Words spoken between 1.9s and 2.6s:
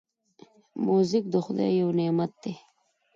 نعمت دی.